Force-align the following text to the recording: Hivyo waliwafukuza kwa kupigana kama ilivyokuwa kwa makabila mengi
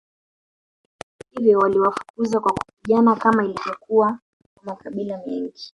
Hivyo 1.29 1.59
waliwafukuza 1.59 2.39
kwa 2.39 2.53
kupigana 2.53 3.15
kama 3.15 3.45
ilivyokuwa 3.45 4.19
kwa 4.55 4.65
makabila 4.65 5.17
mengi 5.27 5.69